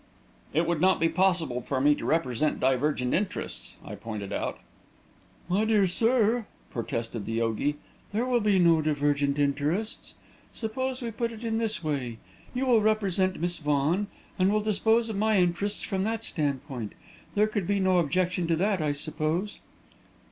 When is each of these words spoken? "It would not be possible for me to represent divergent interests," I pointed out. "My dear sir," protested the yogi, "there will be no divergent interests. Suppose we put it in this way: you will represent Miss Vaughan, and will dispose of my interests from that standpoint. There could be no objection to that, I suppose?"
"It 0.51 0.65
would 0.65 0.81
not 0.81 0.99
be 0.99 1.09
possible 1.09 1.61
for 1.61 1.79
me 1.79 1.93
to 1.93 2.05
represent 2.05 2.59
divergent 2.59 3.13
interests," 3.13 3.75
I 3.85 3.93
pointed 3.93 4.33
out. 4.33 4.57
"My 5.47 5.63
dear 5.63 5.85
sir," 5.85 6.47
protested 6.71 7.27
the 7.27 7.33
yogi, 7.33 7.75
"there 8.11 8.25
will 8.25 8.39
be 8.39 8.57
no 8.57 8.81
divergent 8.81 9.37
interests. 9.37 10.15
Suppose 10.55 11.03
we 11.03 11.11
put 11.11 11.31
it 11.31 11.43
in 11.43 11.59
this 11.59 11.83
way: 11.83 12.17
you 12.55 12.65
will 12.65 12.81
represent 12.81 13.39
Miss 13.39 13.59
Vaughan, 13.59 14.07
and 14.39 14.51
will 14.51 14.61
dispose 14.61 15.07
of 15.07 15.17
my 15.17 15.37
interests 15.37 15.83
from 15.83 16.03
that 16.03 16.23
standpoint. 16.23 16.93
There 17.35 17.45
could 17.45 17.67
be 17.67 17.79
no 17.79 17.99
objection 17.99 18.47
to 18.47 18.55
that, 18.55 18.81
I 18.81 18.93
suppose?" 18.93 19.59